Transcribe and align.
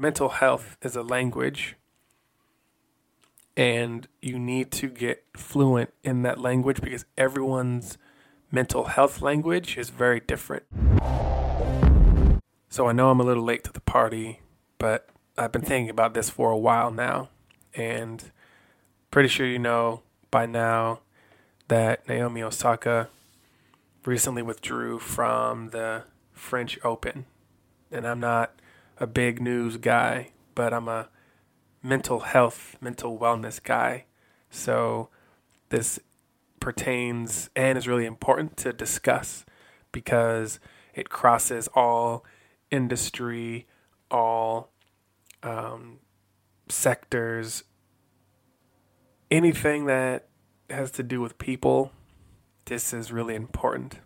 mental 0.00 0.30
health 0.30 0.78
is 0.80 0.96
a 0.96 1.02
language 1.02 1.76
and 3.54 4.08
you 4.22 4.38
need 4.38 4.70
to 4.70 4.88
get 4.88 5.22
fluent 5.36 5.92
in 6.02 6.22
that 6.22 6.40
language 6.40 6.80
because 6.80 7.04
everyone's 7.18 7.98
mental 8.50 8.84
health 8.84 9.20
language 9.20 9.76
is 9.76 9.90
very 9.90 10.18
different. 10.18 10.62
So 12.70 12.86
I 12.86 12.92
know 12.92 13.10
I'm 13.10 13.20
a 13.20 13.24
little 13.24 13.44
late 13.44 13.62
to 13.64 13.72
the 13.72 13.80
party, 13.80 14.40
but 14.78 15.10
I've 15.36 15.52
been 15.52 15.60
thinking 15.60 15.90
about 15.90 16.14
this 16.14 16.30
for 16.30 16.50
a 16.50 16.56
while 16.56 16.90
now 16.90 17.28
and 17.74 18.32
pretty 19.10 19.28
sure 19.28 19.46
you 19.46 19.58
know 19.58 20.00
by 20.30 20.46
now 20.46 21.00
that 21.68 22.08
Naomi 22.08 22.42
Osaka 22.42 23.10
recently 24.06 24.40
withdrew 24.40 24.98
from 24.98 25.70
the 25.70 26.04
French 26.32 26.78
Open. 26.82 27.26
And 27.92 28.06
I'm 28.06 28.20
not 28.20 28.59
a 29.00 29.06
big 29.06 29.40
news 29.40 29.78
guy, 29.78 30.30
but 30.54 30.72
I'm 30.74 30.86
a 30.86 31.08
mental 31.82 32.20
health, 32.20 32.76
mental 32.80 33.18
wellness 33.18 33.60
guy. 33.60 34.04
So 34.50 35.08
this 35.70 35.98
pertains 36.60 37.48
and 37.56 37.78
is 37.78 37.88
really 37.88 38.04
important 38.04 38.58
to 38.58 38.72
discuss 38.72 39.46
because 39.90 40.60
it 40.94 41.08
crosses 41.08 41.68
all 41.74 42.24
industry, 42.70 43.66
all 44.10 44.70
um, 45.42 46.00
sectors, 46.68 47.64
anything 49.30 49.86
that 49.86 50.28
has 50.68 50.90
to 50.92 51.02
do 51.02 51.20
with 51.20 51.38
people. 51.38 51.90
This 52.66 52.92
is 52.92 53.10
really 53.10 53.34
important. 53.34 54.00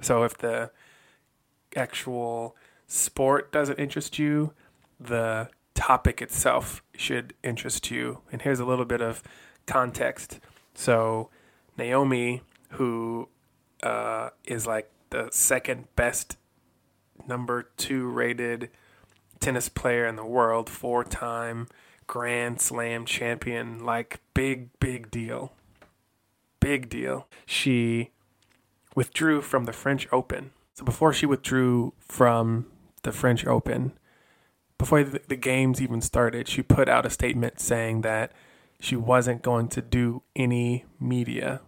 So 0.00 0.22
if 0.22 0.38
the 0.38 0.70
actual 1.74 2.56
sport 2.86 3.52
doesn't 3.52 3.78
interest 3.78 4.18
you, 4.18 4.52
the 4.98 5.48
topic 5.74 6.22
itself 6.22 6.82
should 6.96 7.34
interest 7.42 7.90
you. 7.90 8.20
And 8.32 8.42
here's 8.42 8.60
a 8.60 8.64
little 8.64 8.84
bit 8.84 9.00
of 9.00 9.22
context. 9.66 10.40
So, 10.74 11.30
Naomi, 11.76 12.42
who 12.70 13.28
uh, 13.82 14.30
is 14.44 14.66
like 14.66 14.90
the 15.10 15.28
second 15.30 15.86
best 15.96 16.36
number 17.26 17.70
two 17.76 18.08
rated 18.08 18.70
tennis 19.40 19.68
player 19.68 20.06
in 20.06 20.16
the 20.16 20.24
world, 20.24 20.68
four 20.68 21.04
time 21.04 21.68
Grand 22.06 22.60
Slam 22.60 23.04
champion, 23.04 23.84
like 23.84 24.20
big, 24.34 24.68
big 24.78 25.10
deal. 25.10 25.52
Big 26.60 26.88
deal. 26.88 27.26
She 27.44 28.10
withdrew 28.94 29.42
from 29.42 29.64
the 29.64 29.72
French 29.72 30.08
Open. 30.12 30.52
So 30.74 30.84
before 30.84 31.12
she 31.12 31.26
withdrew 31.26 31.92
from 31.98 32.66
the 33.06 33.12
French 33.12 33.46
Open, 33.46 33.92
before 34.78 35.02
the 35.04 35.36
games 35.36 35.80
even 35.80 36.02
started, 36.02 36.48
she 36.48 36.62
put 36.62 36.88
out 36.88 37.06
a 37.06 37.10
statement 37.10 37.60
saying 37.60 38.02
that 38.02 38.32
she 38.80 38.96
wasn't 38.96 39.42
going 39.42 39.68
to 39.68 39.80
do 39.80 40.22
any 40.34 40.84
media, 41.00 41.62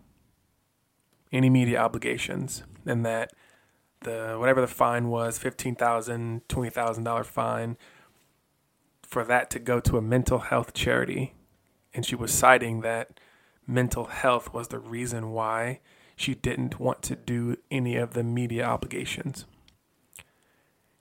any 1.33 1.49
media 1.49 1.79
obligations, 1.79 2.65
and 2.85 3.07
that 3.07 3.33
the 4.01 4.37
whatever 4.39 4.61
the 4.61 4.67
fine 4.67 5.09
was, 5.09 5.39
fifteen 5.39 5.75
thousand, 5.75 6.47
twenty 6.49 6.71
thousand 6.71 7.05
dollar 7.05 7.25
fine, 7.25 7.79
for 9.03 9.25
that 9.25 9.49
to 9.51 9.59
go 9.59 9.81
to 9.81 9.97
a 9.97 10.03
mental 10.03 10.41
health 10.41 10.75
charity, 10.75 11.35
and 11.95 12.05
she 12.05 12.17
was 12.17 12.33
citing 12.33 12.81
that 12.83 13.21
mental 13.67 14.07
health 14.07 14.53
was 14.53 14.69
the 14.69 14.79
reason 14.79 15.31
why 15.31 15.81
she 16.17 16.35
didn't 16.35 16.81
want 16.81 17.01
to 17.03 17.15
do 17.15 17.57
any 17.71 17.97
of 17.97 18.13
the 18.13 18.25
media 18.25 18.65
obligations. 18.65 19.47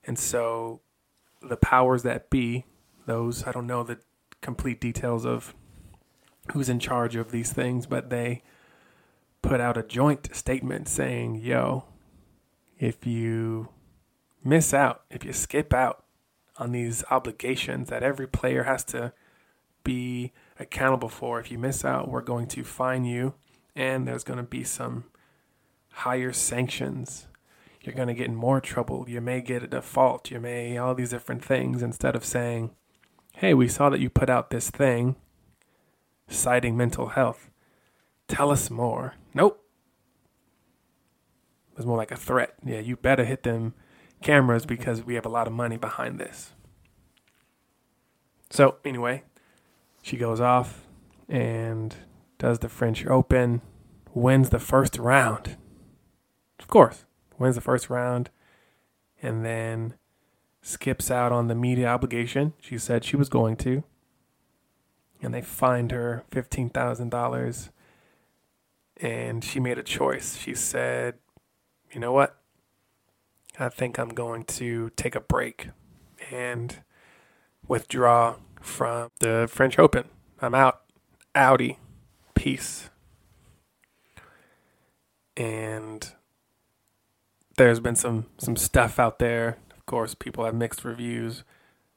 And 0.07 0.17
so 0.17 0.81
the 1.41 1.57
powers 1.57 2.03
that 2.03 2.29
be, 2.29 2.65
those, 3.05 3.45
I 3.45 3.51
don't 3.51 3.67
know 3.67 3.83
the 3.83 3.99
complete 4.41 4.79
details 4.79 5.25
of 5.25 5.53
who's 6.53 6.69
in 6.69 6.79
charge 6.79 7.15
of 7.15 7.31
these 7.31 7.51
things, 7.51 7.85
but 7.85 8.09
they 8.09 8.41
put 9.41 9.59
out 9.59 9.77
a 9.77 9.83
joint 9.83 10.33
statement 10.33 10.87
saying, 10.87 11.35
yo, 11.35 11.85
if 12.79 13.05
you 13.05 13.69
miss 14.43 14.73
out, 14.73 15.03
if 15.09 15.25
you 15.25 15.33
skip 15.33 15.73
out 15.73 16.05
on 16.57 16.71
these 16.71 17.03
obligations 17.11 17.89
that 17.89 18.01
every 18.01 18.27
player 18.27 18.63
has 18.63 18.83
to 18.85 19.11
be 19.83 20.31
accountable 20.59 21.09
for, 21.09 21.39
if 21.39 21.51
you 21.51 21.57
miss 21.57 21.83
out, 21.83 22.09
we're 22.09 22.21
going 22.21 22.47
to 22.47 22.63
fine 22.63 23.03
you 23.03 23.33
and 23.75 24.07
there's 24.07 24.23
going 24.23 24.37
to 24.37 24.43
be 24.43 24.63
some 24.63 25.05
higher 25.91 26.31
sanctions 26.31 27.27
you're 27.87 27.95
going 27.95 28.09
to 28.09 28.13
get 28.13 28.27
in 28.27 28.35
more 28.35 28.59
trouble. 28.59 29.05
You 29.07 29.21
may 29.21 29.39
get 29.39 29.63
a 29.63 29.67
default. 29.67 30.29
You 30.29 30.41
may, 30.41 30.77
all 30.77 30.93
these 30.93 31.11
different 31.11 31.43
things, 31.43 31.81
instead 31.81 32.15
of 32.15 32.25
saying, 32.25 32.71
hey, 33.35 33.53
we 33.53 33.69
saw 33.69 33.89
that 33.89 34.01
you 34.01 34.09
put 34.09 34.29
out 34.29 34.49
this 34.49 34.69
thing 34.69 35.15
citing 36.27 36.75
mental 36.75 37.07
health. 37.07 37.49
Tell 38.27 38.51
us 38.51 38.69
more. 38.69 39.15
Nope. 39.33 39.63
It 41.71 41.77
was 41.77 41.85
more 41.85 41.95
like 41.97 42.11
a 42.11 42.17
threat. 42.17 42.55
Yeah, 42.65 42.79
you 42.79 42.97
better 42.97 43.23
hit 43.23 43.43
them 43.43 43.73
cameras 44.21 44.65
because 44.65 45.03
we 45.03 45.15
have 45.15 45.25
a 45.25 45.29
lot 45.29 45.47
of 45.47 45.53
money 45.53 45.77
behind 45.77 46.19
this. 46.19 46.51
So, 48.49 48.75
anyway, 48.83 49.23
she 50.01 50.17
goes 50.17 50.41
off 50.41 50.85
and 51.29 51.95
does 52.37 52.59
the 52.59 52.69
French 52.69 53.05
Open, 53.05 53.61
wins 54.13 54.49
the 54.49 54.59
first 54.59 54.97
round. 54.97 55.55
Of 56.59 56.67
course 56.67 57.05
wins 57.37 57.55
the 57.55 57.61
first 57.61 57.89
round, 57.89 58.29
and 59.21 59.45
then 59.45 59.95
skips 60.61 61.09
out 61.09 61.31
on 61.31 61.47
the 61.47 61.55
media 61.55 61.87
obligation 61.87 62.53
she 62.59 62.77
said 62.77 63.03
she 63.03 63.15
was 63.15 63.29
going 63.29 63.55
to. 63.55 63.83
And 65.21 65.33
they 65.33 65.41
fined 65.41 65.91
her 65.91 66.23
$15,000. 66.31 67.69
And 68.99 69.43
she 69.43 69.59
made 69.59 69.77
a 69.77 69.83
choice. 69.83 70.37
She 70.37 70.53
said, 70.53 71.15
you 71.91 71.99
know 71.99 72.11
what? 72.11 72.37
I 73.59 73.69
think 73.69 73.97
I'm 73.97 74.09
going 74.09 74.43
to 74.43 74.91
take 74.95 75.15
a 75.15 75.19
break 75.19 75.69
and 76.31 76.81
withdraw 77.67 78.35
from 78.61 79.09
the 79.19 79.47
French 79.51 79.79
Open. 79.79 80.05
I'm 80.41 80.53
out. 80.53 80.81
Audi. 81.33 81.79
Peace. 82.35 82.89
And 85.35 86.13
there's 87.57 87.79
been 87.79 87.95
some 87.95 88.25
some 88.37 88.55
stuff 88.55 88.99
out 88.99 89.19
there. 89.19 89.57
Of 89.75 89.85
course, 89.85 90.13
people 90.15 90.45
have 90.45 90.55
mixed 90.55 90.85
reviews, 90.85 91.43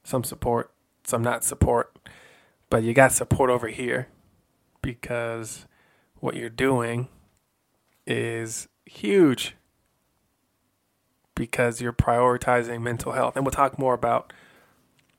some 0.03 0.23
support, 0.23 0.71
some 1.03 1.23
not 1.23 1.43
support. 1.43 1.95
But 2.69 2.83
you 2.83 2.93
got 2.93 3.11
support 3.11 3.49
over 3.49 3.67
here 3.67 4.07
because 4.81 5.65
what 6.19 6.35
you're 6.35 6.49
doing 6.49 7.09
is 8.07 8.67
huge 8.85 9.55
because 11.35 11.81
you're 11.81 11.93
prioritizing 11.93 12.81
mental 12.81 13.13
health. 13.13 13.35
And 13.35 13.45
we'll 13.45 13.51
talk 13.51 13.77
more 13.77 13.93
about 13.93 14.31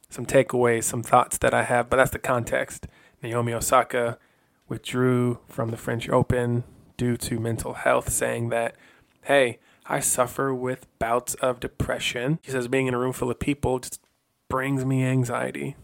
some 0.09 0.27
takeaways, 0.27 0.85
some 0.85 1.03
thoughts 1.03 1.39
that 1.39 1.55
I 1.55 1.65
have, 1.65 1.89
but 1.89 1.97
that's 1.97 2.11
the 2.11 2.19
context. 2.19 2.87
Naomi 3.23 3.53
Osaka 3.53 4.19
withdrew 4.69 5.39
from 5.49 5.71
the 5.71 5.77
French 5.77 6.09
Open 6.09 6.65
due 6.97 7.17
to 7.17 7.41
mental 7.41 7.75
health, 7.75 8.11
saying 8.11 8.51
that, 8.51 8.77
hey, 9.23 9.59
I 9.87 10.01
suffer 10.01 10.55
with 10.55 10.87
bouts 10.99 11.35
of 11.35 11.61
depression. 11.61 12.39
He 12.43 12.51
says 12.51 12.69
being 12.69 12.87
in 12.87 12.95
a 12.95 12.99
room 12.99 13.13
full 13.13 13.31
of 13.31 13.39
people 13.39 13.79
just 13.79 14.01
brings 14.49 14.85
me 14.85 15.05
anxiety. 15.05 15.77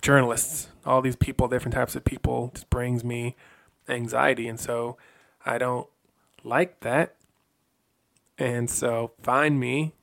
Journalists, 0.00 0.68
all 0.84 1.02
these 1.02 1.16
people, 1.16 1.48
different 1.48 1.74
types 1.74 1.96
of 1.96 2.04
people, 2.04 2.50
just 2.54 2.70
brings 2.70 3.04
me 3.04 3.36
anxiety. 3.88 4.48
And 4.48 4.58
so 4.58 4.96
I 5.44 5.58
don't 5.58 5.88
like 6.44 6.80
that. 6.80 7.16
And 8.38 8.70
so 8.70 9.12
find 9.22 9.58
me 9.58 9.94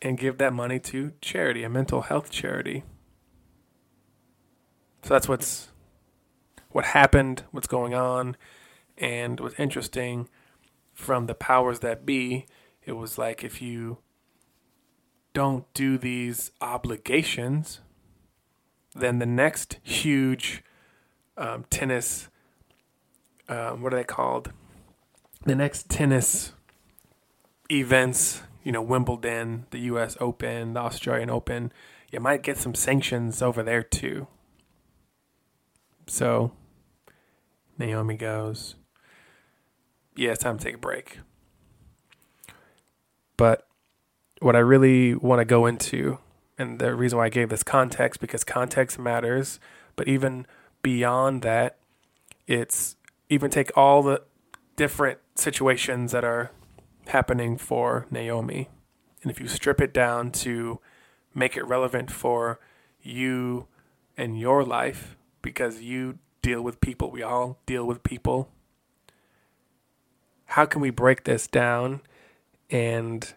and 0.00 0.18
give 0.18 0.38
that 0.38 0.52
money 0.52 0.78
to 0.78 1.12
charity, 1.20 1.64
a 1.64 1.68
mental 1.68 2.02
health 2.02 2.30
charity. 2.30 2.84
So 5.02 5.14
that's 5.14 5.28
what's 5.28 5.68
what 6.70 6.86
happened, 6.86 7.44
what's 7.50 7.66
going 7.66 7.94
on, 7.94 8.36
and 8.96 9.40
what's 9.40 9.58
interesting 9.58 10.28
from 10.92 11.26
the 11.26 11.34
powers 11.34 11.80
that 11.80 12.04
be 12.04 12.46
it 12.88 12.96
was 12.96 13.18
like 13.18 13.44
if 13.44 13.60
you 13.60 13.98
don't 15.34 15.72
do 15.74 15.98
these 15.98 16.52
obligations, 16.62 17.80
then 18.94 19.18
the 19.18 19.26
next 19.26 19.78
huge 19.82 20.64
um, 21.36 21.66
tennis, 21.68 22.30
um, 23.46 23.82
what 23.82 23.92
are 23.92 23.96
they 23.96 24.04
called? 24.04 24.52
The 25.44 25.54
next 25.54 25.90
tennis 25.90 26.54
events, 27.70 28.40
you 28.64 28.72
know, 28.72 28.80
Wimbledon, 28.80 29.66
the 29.68 29.80
U.S. 29.80 30.16
Open, 30.18 30.72
the 30.72 30.80
Australian 30.80 31.28
Open, 31.28 31.70
you 32.10 32.20
might 32.20 32.42
get 32.42 32.56
some 32.56 32.74
sanctions 32.74 33.42
over 33.42 33.62
there 33.62 33.82
too. 33.82 34.28
So 36.06 36.52
Naomi 37.76 38.16
goes, 38.16 38.76
Yeah, 40.16 40.30
it's 40.30 40.42
time 40.42 40.56
to 40.56 40.64
take 40.64 40.76
a 40.76 40.78
break. 40.78 41.18
But 43.38 43.66
what 44.40 44.54
I 44.54 44.58
really 44.58 45.14
want 45.14 45.40
to 45.40 45.46
go 45.46 45.64
into 45.64 46.18
and 46.58 46.78
the 46.78 46.94
reason 46.94 47.16
why 47.16 47.26
I 47.26 47.30
gave 47.30 47.48
this 47.48 47.62
context 47.62 48.20
because 48.20 48.44
context 48.44 48.98
matters. 48.98 49.58
But 49.96 50.08
even 50.08 50.46
beyond 50.82 51.42
that, 51.42 51.78
it's 52.46 52.96
even 53.30 53.50
take 53.50 53.74
all 53.76 54.02
the 54.02 54.22
different 54.76 55.18
situations 55.34 56.12
that 56.12 56.24
are 56.24 56.50
happening 57.06 57.56
for 57.56 58.06
Naomi. 58.10 58.68
And 59.22 59.30
if 59.30 59.40
you 59.40 59.48
strip 59.48 59.80
it 59.80 59.94
down 59.94 60.30
to 60.32 60.80
make 61.34 61.56
it 61.56 61.64
relevant 61.64 62.10
for 62.10 62.58
you 63.00 63.66
and 64.16 64.38
your 64.38 64.64
life, 64.64 65.16
because 65.42 65.80
you 65.80 66.18
deal 66.42 66.62
with 66.62 66.80
people, 66.80 67.10
we 67.10 67.22
all 67.22 67.58
deal 67.66 67.86
with 67.86 68.02
people. 68.02 68.50
How 70.46 70.64
can 70.64 70.80
we 70.80 70.90
break 70.90 71.24
this 71.24 71.46
down 71.46 72.00
and 72.70 73.34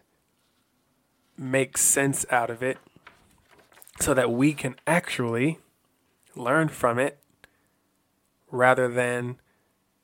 make 1.36 1.78
sense 1.78 2.26
out 2.30 2.50
of 2.50 2.62
it 2.62 2.78
so 4.00 4.14
that 4.14 4.30
we 4.30 4.52
can 4.52 4.76
actually 4.86 5.58
learn 6.34 6.68
from 6.68 6.98
it 6.98 7.18
rather 8.50 8.88
than 8.88 9.38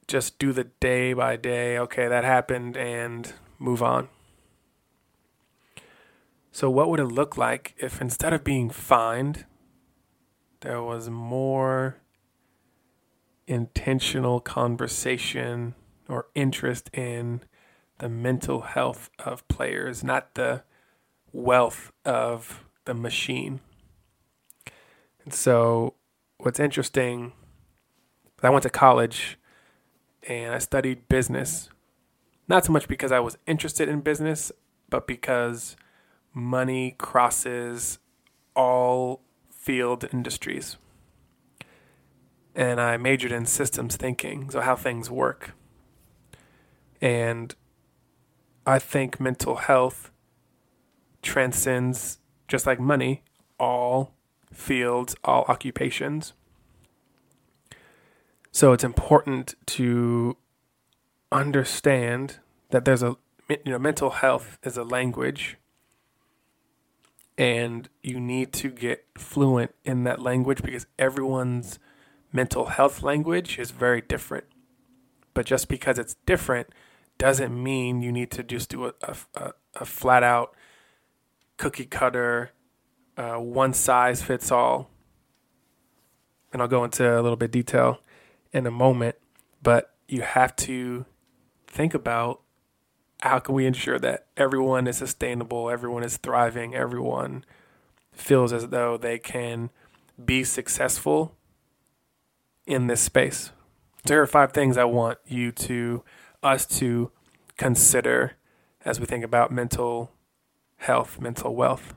just 0.07 0.39
do 0.39 0.53
the 0.53 0.65
day 0.65 1.13
by 1.13 1.37
day, 1.37 1.79
okay, 1.79 2.09
that 2.09 2.25
happened, 2.25 2.77
and 2.77 3.35
move 3.59 3.83
on. 3.83 4.09
So, 6.51 6.71
what 6.71 6.89
would 6.89 6.99
it 6.99 7.05
look 7.05 7.37
like 7.37 7.75
if 7.79 8.01
instead 8.01 8.33
of 8.33 8.43
being 8.43 8.71
fined, 8.71 9.45
there 10.61 10.83
was 10.83 11.11
more 11.11 11.99
intentional 13.47 14.41
conversation 14.41 15.75
or 16.09 16.27
interest 16.35 16.91
in 16.93 17.43
the 17.99 18.09
mental 18.09 18.63
health 18.63 19.11
of 19.19 19.47
players, 19.49 20.03
not 20.03 20.35
the 20.35 20.63
wealth 21.33 21.93
of 22.05 22.65
the 22.85 22.95
machine? 22.95 23.61
And 25.25 25.35
so, 25.35 25.95
what's 26.39 26.61
interesting, 26.61 27.33
I 28.43 28.51
went 28.51 28.63
to 28.63 28.71
college 28.71 29.39
and 30.29 30.55
I 30.55 30.59
studied 30.59 31.09
business. 31.09 31.69
Not 32.47 32.65
so 32.65 32.73
much 32.73 32.89
because 32.89 33.13
I 33.13 33.21
was 33.21 33.37
interested 33.47 33.89
in 33.89 34.01
business, 34.01 34.51
but 34.89 35.07
because 35.07 35.77
money 36.33 36.95
crosses 36.99 37.99
all 38.55 39.21
field 39.51 40.09
industries. 40.13 40.77
And 42.55 42.81
I 42.81 42.97
majored 42.97 43.33
in 43.33 43.47
systems 43.47 43.97
thinking, 43.97 44.51
so 44.51 44.61
how 44.61 44.77
things 44.77 45.11
work. 45.11 45.53
And 47.01 47.55
I 48.69 48.79
think 48.79 49.19
mental 49.19 49.57
health 49.57 50.11
transcends, 51.23 52.19
just 52.49 52.67
like 52.67 52.79
money, 52.79 53.23
all 53.59 54.13
fields, 54.53 55.17
all 55.25 55.47
occupations. 55.49 56.35
So 58.53 58.75
it's 58.75 58.85
important 58.85 59.55
to 59.79 60.37
understand 61.33 62.41
that 62.69 62.85
there's 62.85 63.03
a 63.03 63.17
you 63.49 63.57
know 63.65 63.79
mental 63.79 64.11
health 64.11 64.59
is 64.63 64.77
a 64.77 64.85
language 64.85 65.57
and 67.39 67.89
you 68.03 68.21
need 68.21 68.53
to 68.53 68.69
get 68.69 69.07
fluent 69.17 69.75
in 69.87 70.05
that 70.05 70.21
language 70.21 70.61
because 70.61 70.87
everyone's 70.99 71.79
mental 72.35 72.67
health 72.67 73.03
language 73.03 73.59
is 73.59 73.71
very 73.71 74.03
different. 74.03 74.45
But 75.33 75.47
just 75.47 75.69
because 75.69 75.99
it's 75.99 76.17
different 76.27 76.69
doesn't 77.19 77.63
mean 77.63 78.01
you 78.01 78.13
need 78.13 78.31
to 78.33 78.43
just 78.43 78.71
do 78.71 78.87
a, 78.87 78.93
a, 79.35 79.53
a 79.75 79.85
flat 79.85 80.23
out 80.23 80.55
cookie 81.57 81.85
cutter, 81.85 82.53
uh, 83.17 83.35
one 83.35 83.75
size 83.75 84.23
fits 84.23 84.51
all. 84.51 84.89
And 86.53 86.63
I'll 86.63 86.69
go 86.69 86.85
into 86.85 87.05
a 87.05 87.21
little 87.21 87.37
bit 87.37 87.51
detail 87.51 88.01
in 88.53 88.67
a 88.67 88.71
moment, 88.71 89.17
but 89.63 89.95
you 90.07 90.23
have 90.23 90.57
to 90.57 91.05
think 91.67 91.93
about 91.93 92.41
how 93.21 93.41
can 93.41 93.55
we 93.55 93.67
ensure 93.67 93.99
that 93.99 94.27
everyone 94.37 94.87
is 94.87 94.97
sustainable, 94.97 95.69
everyone 95.69 96.05
is 96.05 96.17
thriving, 96.17 96.75
everyone 96.75 97.45
feels 98.13 98.53
as 98.53 98.69
though 98.69 98.97
they 98.97 99.19
can 99.19 99.71
be 100.25 100.45
successful 100.45 101.35
in 102.67 102.87
this 102.87 103.01
space. 103.01 103.51
So 104.07 104.15
here 104.15 104.23
are 104.23 104.27
five 104.27 104.53
things 104.53 104.77
I 104.77 104.85
want 104.85 105.19
you 105.27 105.53
to 105.53 106.03
us 106.43 106.67
to 106.67 107.11
consider 107.57 108.37
as 108.85 109.01
we 109.01 109.07
think 109.07 109.25
about 109.25 109.51
mental 109.53 110.13
health, 110.79 111.21
mental 111.21 111.55
wealth. 111.55 111.95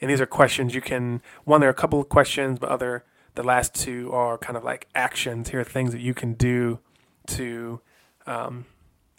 And 0.00 0.10
these 0.10 0.20
are 0.20 0.26
questions 0.26 0.74
you 0.74 0.80
can 0.80 1.22
one 1.44 1.60
there 1.60 1.68
are 1.68 1.72
a 1.72 1.74
couple 1.74 2.00
of 2.00 2.08
questions, 2.08 2.58
but 2.58 2.70
other 2.70 3.04
the 3.34 3.42
last 3.42 3.74
two 3.74 4.10
are 4.12 4.36
kind 4.38 4.56
of 4.56 4.64
like 4.64 4.88
actions. 4.94 5.50
Here 5.50 5.60
are 5.60 5.64
things 5.64 5.92
that 5.92 6.00
you 6.00 6.14
can 6.14 6.34
do 6.34 6.80
to, 7.28 7.80
um, 8.26 8.66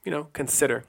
you 0.04 0.12
know, 0.12 0.26
consider. 0.34 0.84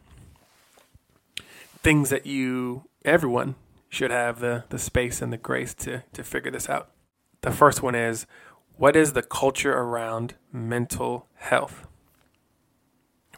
Things 1.82 2.10
that 2.10 2.26
you, 2.26 2.88
everyone, 3.04 3.54
should 3.88 4.10
have 4.10 4.40
the, 4.40 4.64
the 4.70 4.78
space 4.78 5.20
and 5.20 5.32
the 5.32 5.36
grace 5.36 5.74
to, 5.74 6.02
to 6.12 6.24
figure 6.24 6.50
this 6.50 6.68
out. 6.68 6.90
The 7.42 7.50
first 7.50 7.82
one 7.82 7.94
is 7.94 8.26
what 8.76 8.96
is 8.96 9.12
the 9.12 9.22
culture 9.22 9.72
around 9.72 10.34
mental 10.52 11.26
health? 11.34 11.86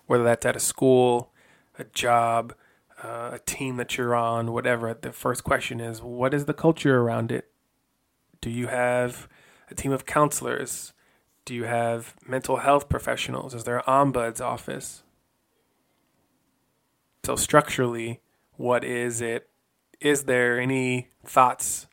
Whether 0.07 0.25
that's 0.25 0.47
at 0.47 0.57
a 0.57 0.61
school, 0.61 1.33
a 1.79 1.85
job, 1.85 2.55
uh, 3.03 3.31
a 3.35 3.39
team 3.45 3.77
that 3.77 3.97
you're 3.97 4.15
on, 4.15 4.53
whatever, 4.53 4.95
the 4.95 5.13
first 5.13 5.45
question 5.45 5.81
is 5.81 6.03
what 6.03 6.35
is 6.35 6.45
the 6.45 6.55
culture 6.55 7.01
around 7.01 7.33
it? 7.33 7.51
Do 8.41 8.51
you 8.51 8.67
have 8.67 9.29
a 9.71 9.75
team 9.75 9.93
of 9.93 10.07
counselors? 10.07 10.93
Do 11.45 11.55
you 11.55 11.65
have 11.65 12.15
mental 12.27 12.59
health 12.59 12.89
professionals? 12.89 13.55
Is 13.55 13.65
there 13.65 13.79
an 13.79 13.85
ombuds 13.87 14.41
office? 14.41 15.03
So, 17.25 17.37
structurally, 17.37 18.21
what 18.57 18.85
is 18.85 19.21
it? 19.21 19.49
Is 20.01 20.25
there 20.25 20.61
any 20.61 21.09
thoughts 21.25 21.87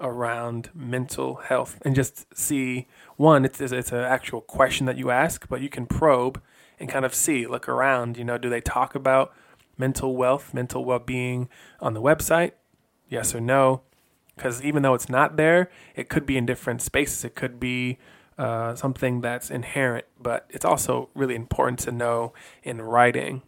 around 0.00 0.70
mental 0.74 1.36
health? 1.36 1.80
And 1.82 1.94
just 1.94 2.26
see 2.36 2.86
one, 3.16 3.44
it's, 3.44 3.60
it's 3.60 3.92
an 3.92 3.98
actual 3.98 4.40
question 4.40 4.86
that 4.86 4.96
you 4.96 5.10
ask, 5.10 5.48
but 5.48 5.60
you 5.60 5.68
can 5.68 5.86
probe 5.86 6.40
and 6.78 6.88
kind 6.88 7.04
of 7.04 7.14
see, 7.14 7.46
look 7.46 7.68
around. 7.68 8.16
You 8.16 8.24
know, 8.24 8.38
do 8.38 8.48
they 8.48 8.60
talk 8.60 8.94
about 8.94 9.32
mental 9.76 10.16
wealth, 10.16 10.52
mental 10.54 10.84
well 10.84 10.98
being 10.98 11.48
on 11.80 11.94
the 11.94 12.02
website? 12.02 12.52
Yes 13.08 13.34
or 13.34 13.40
no? 13.40 13.82
because 14.38 14.62
even 14.62 14.82
though 14.82 14.94
it's 14.94 15.08
not 15.08 15.36
there, 15.36 15.68
it 15.94 16.08
could 16.08 16.24
be 16.24 16.36
in 16.36 16.46
different 16.46 16.80
spaces. 16.80 17.24
It 17.24 17.34
could 17.34 17.60
be 17.60 17.98
uh, 18.38 18.76
something 18.76 19.20
that's 19.20 19.50
inherent, 19.50 20.06
but 20.18 20.46
it's 20.48 20.64
also 20.64 21.10
really 21.14 21.34
important 21.34 21.80
to 21.80 21.92
know 21.92 22.32
in 22.62 22.80
writing 22.80 23.42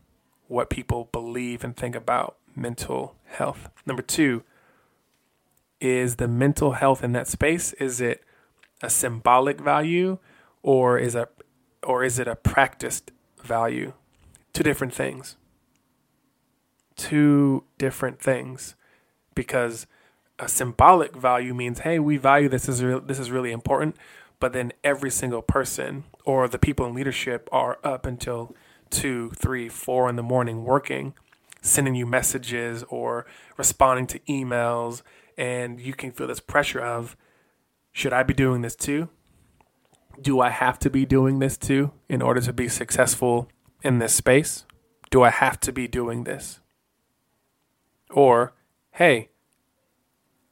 what 0.49 0.69
people 0.69 1.09
believe 1.13 1.63
and 1.63 1.77
think 1.77 1.95
about 1.95 2.37
mental 2.57 3.15
health. 3.25 3.71
Number 3.87 4.03
two 4.03 4.43
is 5.81 6.17
the 6.17 6.29
mental 6.29 6.73
health 6.73 7.05
in 7.05 7.13
that 7.13 7.29
space. 7.29 7.73
Is 7.75 8.01
it 8.01 8.25
a 8.83 8.91
symbolic 8.91 9.61
value, 9.61 10.19
or 10.63 10.99
is 10.99 11.15
a 11.15 11.29
or 11.83 12.05
is 12.05 12.19
it 12.19 12.29
a 12.29 12.35
practiced 12.35 13.13
value? 13.51 13.93
Two 14.53 14.63
different 14.63 14.95
things. 14.95 15.37
Two 16.97 17.65
different 17.79 18.21
things, 18.21 18.75
because 19.35 19.87
a 20.39 20.49
symbolic 20.49 21.17
value 21.17 21.55
means, 21.55 21.81
hey, 21.81 21.99
we 21.99 22.17
value 22.17 22.49
this. 22.49 22.69
Is, 22.69 22.83
re- 22.83 23.01
this 23.05 23.19
is 23.19 23.31
really 23.31 23.53
important. 23.53 23.97
But 24.39 24.53
then 24.53 24.73
every 24.83 25.11
single 25.11 25.43
person 25.43 26.05
or 26.25 26.49
the 26.49 26.59
people 26.59 26.87
in 26.87 26.95
leadership 26.95 27.49
are 27.53 27.79
up 27.85 28.07
until 28.07 28.55
two, 28.89 29.31
three, 29.37 29.69
four 29.69 30.09
in 30.09 30.17
the 30.17 30.23
morning 30.23 30.65
working, 30.65 31.15
sending 31.61 31.95
you 31.95 32.07
messages 32.07 32.85
or 32.89 33.27
responding 33.57 34.07
to 34.09 34.19
emails. 34.21 35.03
And 35.37 35.81
you 35.81 35.95
can 35.95 36.11
feel 36.13 36.27
this 36.27 36.41
pressure 36.41 36.81
of, 36.81 37.17
should 37.93 38.13
I 38.13 38.23
be 38.23 38.35
doing 38.35 38.63
this 38.63 38.77
too? 38.77 39.09
Do 40.21 40.41
I 40.41 40.51
have 40.51 40.79
to 40.81 40.91
be 40.91 41.05
doing 41.05 41.39
this 41.39 41.57
too 41.57 41.93
in 42.09 42.23
order 42.23 42.41
to 42.41 42.53
be 42.53 42.69
successful 42.69 43.49
in 43.83 43.99
this 43.99 44.15
space? 44.15 44.65
Do 45.11 45.23
I 45.23 45.31
have 45.31 45.59
to 45.61 45.73
be 45.73 45.89
doing 45.89 46.25
this? 46.25 46.61
Or, 48.11 48.55
hey, 48.93 49.29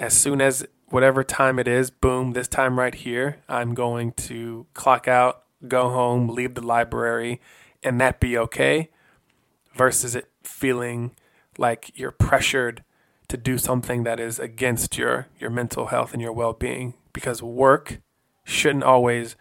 as 0.00 0.14
soon 0.14 0.40
as 0.40 0.66
whatever 0.86 1.22
time 1.22 1.58
it 1.58 1.68
is, 1.68 1.90
boom, 1.90 2.32
this 2.32 2.48
time 2.48 2.78
right 2.78 2.94
here, 2.94 3.38
I'm 3.48 3.74
going 3.74 4.12
to 4.12 4.66
clock 4.74 5.08
out, 5.08 5.44
go 5.66 5.90
home, 5.90 6.28
leave 6.28 6.54
the 6.54 6.66
library, 6.66 7.40
and 7.82 8.00
that 8.00 8.20
be 8.20 8.38
okay, 8.38 8.90
versus 9.74 10.14
it 10.14 10.28
feeling 10.42 11.12
like 11.56 11.92
you're 11.94 12.10
pressured 12.10 12.84
to 13.28 13.36
do 13.36 13.58
something 13.58 14.04
that 14.04 14.18
is 14.18 14.38
against 14.38 14.96
your, 14.96 15.26
your 15.38 15.50
mental 15.50 15.86
health 15.86 16.12
and 16.12 16.22
your 16.22 16.32
well 16.32 16.52
being. 16.52 16.94
Because 17.12 17.42
work 17.42 18.00
shouldn't 18.44 18.84
always 18.84 19.36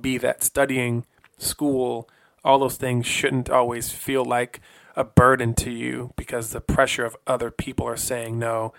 be 0.00 0.18
that. 0.18 0.42
Studying, 0.42 1.04
school, 1.38 2.08
all 2.44 2.58
those 2.58 2.76
things 2.76 3.06
shouldn't 3.06 3.50
always 3.50 3.90
feel 3.90 4.24
like 4.24 4.60
a 4.94 5.04
burden 5.04 5.54
to 5.54 5.70
you 5.70 6.12
because 6.16 6.50
the 6.50 6.60
pressure 6.60 7.04
of 7.04 7.16
other 7.26 7.50
people 7.50 7.86
are 7.86 7.96
saying, 7.96 8.38
no, 8.38 8.72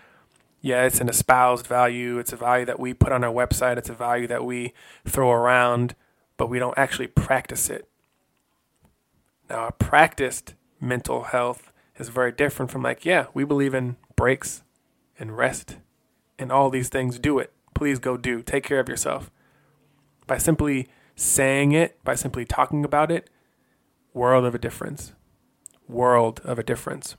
Yeah, 0.62 0.86
it's 0.86 1.00
an 1.00 1.10
espoused 1.10 1.68
value. 1.68 2.18
It's 2.18 2.34
a 2.34 2.38
value 2.38 2.66
that 2.66 2.80
we 2.80 2.94
put 2.94 3.12
on 3.12 3.24
our 3.24 3.32
website. 3.34 3.78
It's 3.78 3.90
a 3.90 3.94
value 3.94 4.28
that 4.28 4.44
we 4.44 4.74
throw 5.06 5.32
around, 5.32 5.96
but 6.36 6.50
we 6.50 6.60
don't 6.60 6.78
actually 6.78 7.08
practice 7.08 7.70
it. 7.70 7.88
Now, 9.50 9.68
a 9.68 9.72
practiced 9.72 10.56
mental 10.82 11.24
health 11.24 11.72
is 11.98 12.10
very 12.10 12.32
different 12.32 12.72
from 12.72 12.84
like, 12.84 13.06
yeah, 13.06 13.28
we 13.34 13.44
believe 13.44 13.74
in 13.74 13.98
breaks 14.16 14.64
and 15.20 15.38
rest 15.38 15.78
and 16.38 16.52
all 16.52 16.70
these 16.70 16.90
things. 16.90 17.20
Do 17.20 17.40
it. 17.40 17.54
Please 17.74 18.00
go 18.00 18.18
do. 18.18 18.42
Take 18.42 18.64
care 18.64 18.80
of 18.80 18.90
yourself. 18.90 19.32
By 20.26 20.38
simply 20.38 20.90
saying 21.18 21.74
it, 21.74 22.02
by 22.06 22.16
simply 22.16 22.46
talking 22.46 22.86
about 22.86 23.12
it, 23.12 23.30
world 24.14 24.46
of 24.46 24.56
a 24.56 24.60
difference. 24.60 25.14
World 25.90 26.40
of 26.46 26.58
a 26.60 26.64
difference. 26.64 27.18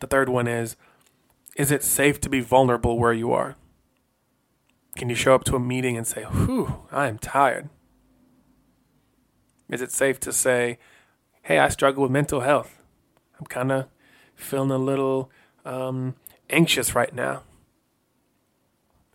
The 0.00 0.06
third 0.06 0.28
one 0.28 0.48
is 0.48 0.76
Is 1.56 1.70
it 1.70 1.84
safe 1.84 2.20
to 2.22 2.28
be 2.28 2.40
vulnerable 2.40 2.98
where 2.98 3.12
you 3.12 3.32
are? 3.32 3.56
Can 4.96 5.08
you 5.08 5.14
show 5.14 5.34
up 5.34 5.44
to 5.44 5.56
a 5.56 5.60
meeting 5.60 5.96
and 5.96 6.06
say, 6.06 6.22
Whew, 6.22 6.86
I 6.90 7.06
am 7.06 7.18
tired? 7.18 7.68
Is 9.68 9.82
it 9.82 9.92
safe 9.92 10.18
to 10.20 10.32
say, 10.32 10.78
Hey, 11.42 11.58
I 11.58 11.68
struggle 11.68 12.02
with 12.02 12.12
mental 12.12 12.40
health. 12.40 12.80
I'm 13.38 13.46
kind 13.46 13.70
of 13.70 13.86
feeling 14.34 14.70
a 14.70 14.78
little 14.78 15.30
um, 15.66 16.14
anxious 16.48 16.94
right 16.94 17.14
now. 17.14 17.42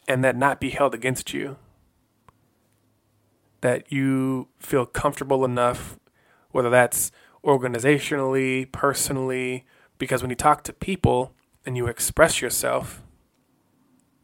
And 0.07 0.23
that 0.23 0.35
not 0.35 0.59
be 0.59 0.69
held 0.69 0.93
against 0.93 1.33
you. 1.33 1.57
That 3.61 3.91
you 3.91 4.47
feel 4.59 4.85
comfortable 4.85 5.43
enough, 5.43 5.99
whether 6.51 6.69
that's 6.69 7.11
organizationally, 7.43 8.71
personally, 8.71 9.65
because 9.97 10.21
when 10.21 10.29
you 10.29 10.35
talk 10.35 10.63
to 10.63 10.73
people 10.73 11.33
and 11.65 11.75
you 11.75 11.87
express 11.87 12.41
yourself, 12.41 13.03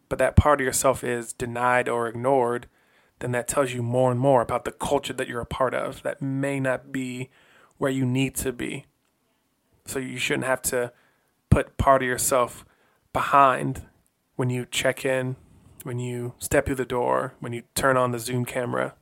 but 0.07 0.19
that 0.19 0.35
part 0.35 0.61
of 0.61 0.65
yourself 0.65 1.03
is 1.03 1.33
denied 1.33 1.89
or 1.89 2.07
ignored, 2.07 2.67
then 3.19 3.31
that 3.31 3.47
tells 3.47 3.73
you 3.73 3.81
more 3.81 4.11
and 4.11 4.19
more 4.19 4.41
about 4.41 4.65
the 4.65 4.71
culture 4.71 5.13
that 5.13 5.27
you're 5.27 5.41
a 5.41 5.45
part 5.45 5.73
of 5.73 6.03
that 6.03 6.21
may 6.21 6.59
not 6.59 6.91
be 6.91 7.29
where 7.77 7.91
you 7.91 8.05
need 8.05 8.35
to 8.35 8.51
be. 8.51 8.85
So 9.85 9.99
you 9.99 10.17
shouldn't 10.17 10.45
have 10.45 10.61
to 10.63 10.91
put 11.49 11.77
part 11.77 12.01
of 12.01 12.07
yourself 12.07 12.65
behind 13.13 13.83
when 14.35 14.49
you 14.49 14.65
check 14.69 15.05
in, 15.05 15.35
when 15.83 15.99
you 15.99 16.33
step 16.39 16.65
through 16.65 16.75
the 16.75 16.85
door, 16.85 17.35
when 17.39 17.53
you 17.53 17.63
turn 17.75 17.95
on 17.97 18.11
the 18.11 18.19
Zoom 18.19 18.45
camera. 18.45 18.95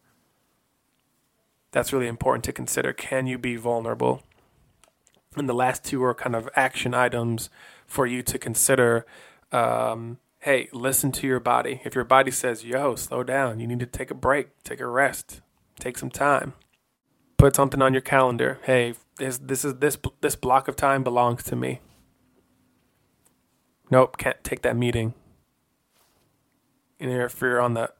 That's 1.73 1.91
really 1.91 2.07
important 2.07 2.45
to 2.45 2.53
consider. 2.53 2.93
Can 2.93 3.25
you 3.25 3.39
be 3.39 3.55
vulnerable? 3.55 4.21
And 5.35 5.49
the 5.49 5.53
last 5.53 5.83
two 5.83 6.03
are 6.03 6.13
kind 6.13 6.35
of 6.35 6.47
action 6.55 6.93
items 6.93 7.49
for 7.87 8.05
you 8.05 8.21
to 8.21 8.37
consider. 8.37 9.07
Um, 9.51 10.19
hey, 10.41 10.69
listen 10.71 11.11
to 11.13 11.25
your 11.25 11.39
body. 11.39 11.81
If 11.83 11.95
your 11.95 12.03
body 12.03 12.29
says, 12.29 12.63
yo, 12.63 12.93
slow 12.93 13.23
down, 13.23 13.59
you 13.59 13.65
need 13.65 13.79
to 13.79 13.87
take 13.87 14.11
a 14.11 14.15
break, 14.15 14.49
take 14.63 14.79
a 14.79 14.85
rest, 14.85 15.41
take 15.79 15.97
some 15.97 16.11
time. 16.11 16.53
Put 17.37 17.55
something 17.55 17.81
on 17.81 17.91
your 17.91 18.03
calendar. 18.03 18.59
Hey, 18.63 18.93
this, 19.17 19.39
this 19.39 19.65
is 19.65 19.79
this 19.79 19.97
this 20.21 20.35
block 20.35 20.67
of 20.67 20.75
time 20.75 21.03
belongs 21.03 21.43
to 21.45 21.55
me. 21.55 21.81
Nope, 23.89 24.17
can't 24.17 24.43
take 24.43 24.61
that 24.61 24.77
meeting. 24.77 25.15
And 26.99 27.11
if 27.11 27.41
you're 27.41 27.59
on 27.59 27.73
the 27.73 27.91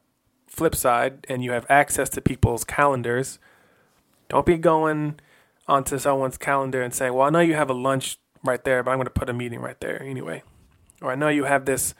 flip 0.46 0.76
side 0.76 1.26
and 1.28 1.42
you 1.42 1.50
have 1.50 1.66
access 1.68 2.08
to 2.10 2.20
people's 2.20 2.62
calendars, 2.62 3.40
don't 4.28 4.46
be 4.46 4.56
going 4.56 5.20
onto 5.66 5.98
someone's 5.98 6.36
calendar 6.38 6.82
and 6.82 6.94
saying, 6.94 7.14
Well, 7.14 7.26
I 7.26 7.30
know 7.30 7.40
you 7.40 7.54
have 7.54 7.70
a 7.70 7.74
lunch 7.74 8.18
right 8.42 8.62
there, 8.64 8.82
but 8.82 8.90
I'm 8.90 8.98
going 8.98 9.06
to 9.06 9.10
put 9.10 9.30
a 9.30 9.32
meeting 9.32 9.60
right 9.60 9.80
there 9.80 10.02
anyway. 10.02 10.42
Or 11.00 11.10
I 11.10 11.14
know 11.14 11.28
you 11.28 11.44
have 11.44 11.64
this 11.64 11.94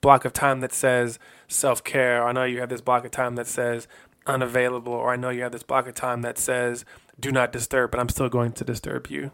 block 0.00 0.24
of 0.24 0.32
time 0.32 0.60
that 0.60 0.72
says 0.72 1.18
self 1.48 1.84
care. 1.84 2.22
or 2.22 2.28
I 2.28 2.32
know 2.32 2.44
you 2.44 2.60
have 2.60 2.68
this 2.68 2.80
block 2.80 3.04
of 3.04 3.10
time 3.10 3.36
that 3.36 3.46
says 3.46 3.86
unavailable. 4.26 4.92
Or 4.92 5.12
I 5.12 5.16
know 5.16 5.30
you 5.30 5.42
have 5.42 5.52
this 5.52 5.62
block 5.62 5.86
of 5.86 5.94
time 5.94 6.22
that 6.22 6.38
says 6.38 6.84
do 7.18 7.30
not 7.30 7.52
disturb, 7.52 7.90
but 7.90 8.00
I'm 8.00 8.08
still 8.08 8.28
going 8.28 8.52
to 8.52 8.64
disturb 8.64 9.08
you 9.08 9.30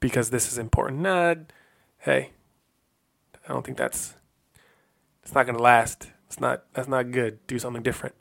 because 0.00 0.30
this 0.30 0.50
is 0.50 0.58
important. 0.58 1.00
Nah, 1.00 1.34
hey, 1.98 2.30
I 3.46 3.52
don't 3.52 3.64
think 3.64 3.76
that's, 3.76 4.14
it's 5.22 5.34
not 5.34 5.44
going 5.44 5.56
to 5.56 5.62
last. 5.62 6.10
It's 6.26 6.40
not, 6.40 6.64
that's 6.72 6.88
not 6.88 7.10
good. 7.10 7.46
Do 7.46 7.58
something 7.58 7.82
different. 7.82 8.14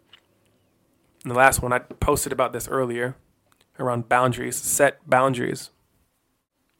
And 1.23 1.31
the 1.31 1.37
last 1.37 1.61
one, 1.61 1.73
I 1.73 1.79
posted 1.79 2.31
about 2.31 2.53
this 2.53 2.67
earlier 2.67 3.15
around 3.79 4.09
boundaries. 4.09 4.55
Set 4.55 5.07
boundaries. 5.09 5.71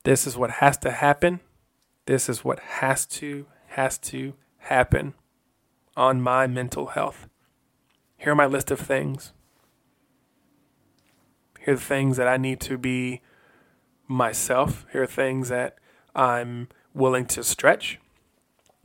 This 0.03 0.27
is 0.27 0.37
what 0.37 0.51
has 0.51 0.77
to 0.79 0.91
happen. 0.91 1.39
This 2.05 2.29
is 2.29 2.43
what 2.43 2.59
has 2.59 3.05
to, 3.07 3.47
has 3.69 3.97
to 3.99 4.33
happen 4.57 5.15
on 5.97 6.21
my 6.21 6.47
mental 6.47 6.87
health. 6.87 7.27
Here 8.17 8.31
are 8.33 8.35
my 8.35 8.45
list 8.45 8.71
of 8.71 8.79
things. 8.79 9.33
Here 11.59 11.73
are 11.73 11.77
the 11.77 11.83
things 11.83 12.17
that 12.17 12.27
I 12.27 12.37
need 12.37 12.59
to 12.61 12.77
be 12.77 13.21
myself. 14.07 14.85
Here 14.91 15.03
are 15.03 15.07
things 15.07 15.49
that 15.49 15.77
I'm 16.13 16.67
willing 16.93 17.25
to 17.27 17.43
stretch. 17.43 17.99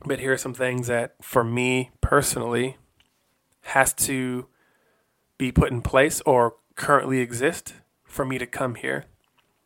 But 0.03 0.19
here 0.19 0.33
are 0.33 0.37
some 0.37 0.55
things 0.55 0.87
that, 0.87 1.13
for 1.21 1.43
me 1.43 1.91
personally, 2.01 2.77
has 3.61 3.93
to 3.93 4.47
be 5.37 5.51
put 5.51 5.71
in 5.71 5.81
place 5.81 6.21
or 6.25 6.55
currently 6.75 7.19
exist 7.19 7.75
for 8.11 8.25
me 8.25 8.37
to 8.37 8.45
come 8.45 8.75
here. 8.75 9.05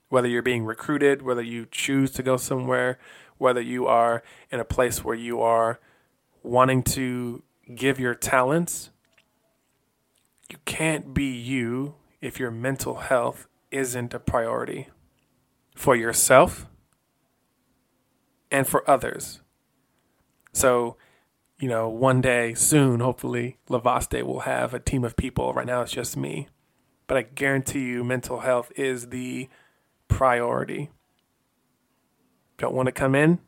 Whether 0.10 0.28
you're 0.28 0.42
being 0.42 0.66
recruited, 0.66 1.24
whether 1.24 1.42
you 1.42 1.68
choose 1.70 2.12
to 2.12 2.24
go 2.24 2.38
somewhere, 2.38 3.00
whether 3.38 3.62
you 3.62 3.88
are 3.88 4.24
in 4.52 4.60
a 4.60 4.66
place 4.66 5.04
where 5.04 5.16
you 5.16 5.42
are 5.42 5.80
wanting 6.44 6.84
to 6.84 7.44
give 7.74 8.00
your 8.00 8.14
talents, 8.14 8.92
you 10.50 10.58
can't 10.66 11.14
be 11.14 11.26
you 11.26 11.96
if 12.22 12.40
your 12.40 12.52
mental 12.52 12.96
health 12.96 13.48
isn't 13.72 14.14
a 14.14 14.20
priority 14.20 14.88
for 15.76 15.96
yourself 15.96 16.68
and 18.52 18.68
for 18.68 18.90
others. 18.90 19.42
So, 20.54 20.98
you 21.60 21.68
know, 21.68 21.90
one 21.90 22.22
day 22.22 22.54
soon, 22.54 23.00
hopefully, 23.00 23.58
Lovaste 23.70 24.22
will 24.24 24.42
have 24.42 24.74
a 24.74 24.80
team 24.80 25.04
of 25.04 25.18
people. 25.18 25.52
Right 25.52 25.66
now, 25.66 25.82
it's 25.82 25.92
just 25.92 26.16
me. 26.16 26.48
But 27.08 27.18
I 27.18 27.22
guarantee 27.22 27.86
you, 27.86 28.04
mental 28.04 28.40
health 28.40 28.72
is 28.76 29.10
the 29.10 29.50
priority. 30.08 30.90
Don't 32.58 32.74
want 32.74 32.88
to 32.88 32.92
come 32.92 33.16
in? 33.16 33.40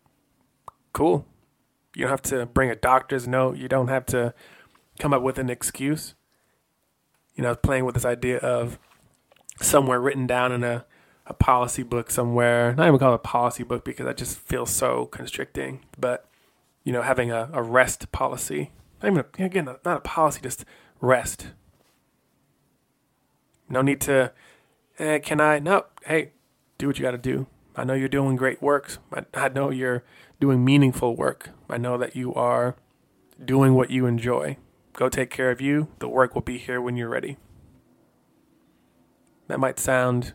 Cool. 0.94 1.26
You 1.96 2.04
don't 2.04 2.12
have 2.12 2.22
to 2.24 2.46
bring 2.46 2.70
a 2.70 2.76
doctor's 2.76 3.28
note. 3.28 3.58
You 3.58 3.68
don't 3.68 3.88
have 3.88 4.06
to 4.08 4.34
come 5.00 5.14
up 5.14 5.22
with 5.22 5.40
an 5.40 5.50
excuse. 5.50 6.14
You 7.36 7.44
know, 7.44 7.56
playing 7.56 7.86
with 7.86 7.96
this 7.96 8.06
idea 8.06 8.38
of 8.38 8.78
somewhere 9.62 10.00
written 10.00 10.28
down 10.28 10.52
in 10.52 10.64
a, 10.64 10.86
a 11.26 11.34
policy 11.34 11.84
book 11.84 12.12
somewhere. 12.12 12.76
Not 12.76 12.88
even 12.88 13.00
call 13.00 13.14
it 13.14 13.16
a 13.16 13.20
policy 13.20 13.64
book 13.64 13.84
because 13.84 14.06
that 14.06 14.18
just 14.18 14.38
feels 14.38 14.70
so 14.70 15.06
constricting. 15.08 15.86
But, 15.98 16.30
you 16.84 16.92
know, 16.94 17.02
having 17.02 17.32
a, 17.32 17.50
a 17.54 17.64
rest 17.64 18.12
policy. 18.12 18.72
Not 19.02 19.12
even, 19.12 19.26
a, 19.40 19.44
again, 19.44 19.66
not 19.66 19.98
a 19.98 20.00
policy, 20.02 20.42
just 20.42 20.66
rest. 21.02 21.48
No 23.70 23.82
need 23.82 24.02
to, 24.02 24.32
eh, 25.00 25.20
can 25.20 25.42
I? 25.42 25.60
No, 25.60 25.86
hey, 26.06 26.32
do 26.78 26.88
what 26.88 26.98
you 26.98 27.04
got 27.04 27.12
to 27.12 27.18
do. 27.18 27.48
I 27.76 27.84
know 27.84 27.94
you're 27.94 28.10
doing 28.10 28.36
great 28.36 28.62
work. 28.62 28.98
I 29.34 29.50
know 29.50 29.70
you're 29.70 30.04
doing 30.40 30.66
meaningful 30.66 31.16
work. 31.16 31.52
I 31.70 31.78
know 31.78 31.98
that 31.98 32.16
you 32.16 32.34
are 32.34 32.76
doing 33.44 33.76
what 33.76 33.92
you 33.92 34.06
enjoy. 34.06 34.58
Go 34.94 35.10
take 35.10 35.30
care 35.30 35.52
of 35.52 35.62
you. 35.62 35.90
The 36.00 36.08
work 36.08 36.34
will 36.34 36.42
be 36.42 36.58
here 36.58 36.82
when 36.82 36.98
you're 36.98 37.10
ready. 37.10 37.38
That 39.48 39.60
might 39.60 39.80
sound 39.80 40.34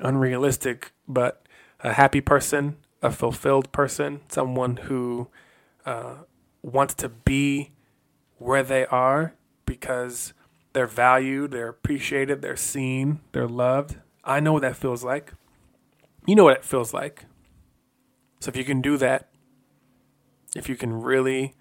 unrealistic, 0.00 0.92
but 1.06 1.46
a 1.80 1.92
happy 1.92 2.20
person, 2.20 2.76
a 3.02 3.10
fulfilled 3.10 3.70
person, 3.70 4.20
someone 4.28 4.76
who 4.76 5.28
uh, 5.84 6.14
wants 6.62 6.94
to 6.94 7.08
be 7.08 7.72
where 8.38 8.62
they 8.62 8.86
are 8.86 9.34
because 9.66 10.32
they're 10.78 10.86
valued, 10.86 11.50
they're 11.50 11.70
appreciated, 11.70 12.40
they're 12.40 12.54
seen, 12.54 13.18
they're 13.32 13.48
loved. 13.48 13.96
I 14.22 14.38
know 14.38 14.52
what 14.52 14.62
that 14.62 14.76
feels 14.76 15.02
like. 15.02 15.32
You 16.24 16.36
know 16.36 16.44
what 16.44 16.58
it 16.58 16.64
feels 16.64 16.94
like. 16.94 17.24
So 18.38 18.48
if 18.48 18.56
you 18.56 18.62
can 18.62 18.80
do 18.80 18.96
that, 18.98 19.28
if 20.54 20.68
you 20.68 20.76
can 20.76 20.92
really, 20.92 21.56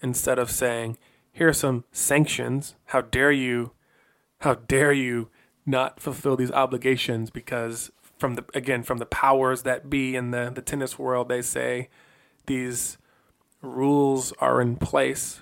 instead 0.00 0.38
of 0.38 0.50
saying, 0.50 0.96
here 1.30 1.50
are 1.50 1.52
some 1.52 1.84
sanctions, 1.92 2.76
how 2.86 3.02
dare 3.02 3.30
you, 3.30 3.72
how 4.38 4.54
dare 4.54 4.94
you 4.94 5.28
not 5.66 6.00
fulfill 6.00 6.34
these 6.34 6.52
obligations 6.52 7.28
because 7.28 7.92
from 8.16 8.36
the 8.36 8.44
again 8.54 8.82
from 8.82 8.96
the 8.96 9.04
powers 9.04 9.64
that 9.64 9.90
be 9.90 10.16
in 10.16 10.30
the, 10.30 10.50
the 10.54 10.62
tennis 10.62 10.98
world 10.98 11.28
they 11.28 11.42
say 11.42 11.90
these 12.46 12.96
rules 13.60 14.32
are 14.38 14.62
in 14.62 14.76
place 14.76 15.40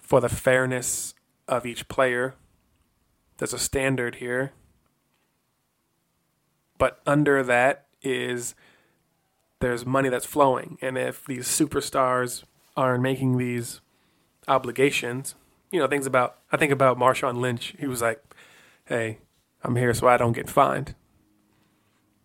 for 0.00 0.20
the 0.20 0.28
fairness 0.28 1.14
of 1.48 1.66
each 1.66 1.88
player. 1.88 2.34
There's 3.38 3.52
a 3.52 3.58
standard 3.58 4.16
here. 4.16 4.52
But 6.78 7.00
under 7.06 7.42
that 7.42 7.86
is 8.02 8.54
there's 9.60 9.86
money 9.86 10.08
that's 10.08 10.26
flowing. 10.26 10.78
And 10.82 10.98
if 10.98 11.24
these 11.24 11.46
superstars 11.46 12.44
aren't 12.76 13.02
making 13.02 13.38
these 13.38 13.80
obligations, 14.48 15.34
you 15.70 15.80
know, 15.80 15.86
things 15.86 16.06
about, 16.06 16.38
I 16.52 16.56
think 16.56 16.72
about 16.72 16.98
Marshawn 16.98 17.38
Lynch. 17.38 17.74
He 17.78 17.86
was 17.86 18.02
like, 18.02 18.22
hey, 18.84 19.18
I'm 19.62 19.76
here 19.76 19.94
so 19.94 20.06
I 20.06 20.16
don't 20.16 20.32
get 20.32 20.48
fined. 20.48 20.94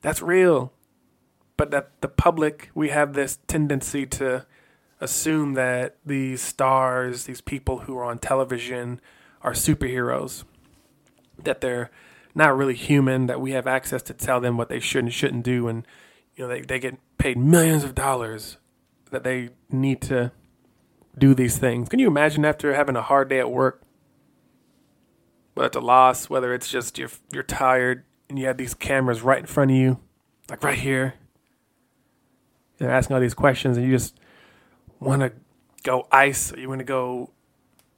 That's 0.01 0.21
real. 0.21 0.73
But 1.57 1.71
that 1.71 1.91
the 2.01 2.07
public, 2.07 2.69
we 2.73 2.89
have 2.89 3.13
this 3.13 3.39
tendency 3.47 4.05
to 4.07 4.45
assume 5.01 5.55
that 5.55 5.97
these 6.05 6.41
stars, 6.41 7.25
these 7.25 7.41
people 7.41 7.79
who 7.79 7.97
are 7.97 8.05
on 8.05 8.19
television, 8.19 9.01
are 9.41 9.53
superheroes, 9.53 10.43
that 11.43 11.59
they're 11.59 11.89
not 12.33 12.55
really 12.55 12.75
human, 12.75 13.25
that 13.25 13.41
we 13.41 13.51
have 13.51 13.67
access 13.67 14.01
to 14.03 14.13
tell 14.13 14.39
them 14.39 14.55
what 14.55 14.69
they 14.69 14.79
should 14.79 15.03
and 15.03 15.13
shouldn't 15.13 15.43
do, 15.43 15.67
and 15.67 15.85
you 16.35 16.43
know 16.43 16.47
they, 16.47 16.61
they 16.61 16.79
get 16.79 16.97
paid 17.17 17.37
millions 17.37 17.83
of 17.83 17.95
dollars 17.95 18.57
that 19.09 19.23
they 19.23 19.49
need 19.69 20.01
to 20.01 20.31
do 21.17 21.33
these 21.33 21.57
things. 21.57 21.89
Can 21.89 21.99
you 21.99 22.07
imagine 22.07 22.45
after 22.45 22.73
having 22.73 22.95
a 22.95 23.01
hard 23.01 23.27
day 23.27 23.39
at 23.39 23.51
work, 23.51 23.81
whether 25.55 25.67
it's 25.67 25.75
a 25.75 25.81
loss, 25.81 26.29
whether 26.29 26.53
it's 26.53 26.69
just 26.69 26.97
you're 26.97 27.11
you're 27.33 27.43
tired 27.43 28.05
and 28.29 28.39
you 28.39 28.45
have 28.45 28.57
these 28.57 28.73
cameras 28.73 29.21
right 29.21 29.39
in 29.39 29.45
front 29.45 29.71
of 29.71 29.77
you, 29.77 29.99
like 30.49 30.63
right 30.63 30.79
here. 30.79 31.15
They're 32.77 32.89
asking 32.89 33.15
all 33.15 33.19
these 33.19 33.33
questions 33.33 33.77
and 33.77 33.85
you 33.85 33.91
just 33.91 34.20
want 35.01 35.21
to 35.21 35.33
go 35.83 36.07
ice, 36.11 36.53
you 36.55 36.69
want 36.69 36.79
to 36.79 36.85
go 36.85 37.31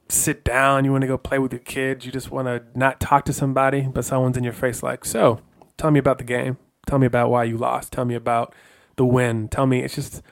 sit 0.08 0.44
down, 0.44 0.84
you 0.84 0.90
want 0.90 1.02
to 1.02 1.08
go 1.08 1.16
play 1.18 1.38
with 1.38 1.52
your 1.52 1.60
kids, 1.60 2.04
you 2.04 2.12
just 2.12 2.30
want 2.30 2.46
to 2.48 2.62
not 2.78 3.00
talk 3.00 3.24
to 3.26 3.32
somebody, 3.32 3.82
but 3.82 4.04
someone's 4.04 4.36
in 4.36 4.44
your 4.44 4.52
face 4.52 4.82
like, 4.82 5.04
"So, 5.04 5.40
tell 5.76 5.90
me 5.90 5.98
about 5.98 6.18
the 6.18 6.24
game. 6.24 6.56
Tell 6.86 6.98
me 6.98 7.06
about 7.06 7.30
why 7.30 7.44
you 7.44 7.56
lost. 7.56 7.92
Tell 7.92 8.04
me 8.04 8.14
about 8.14 8.54
the 8.96 9.04
win. 9.04 9.48
Tell 9.48 9.66
me." 9.66 9.82
It's 9.82 9.94
just 9.94 10.22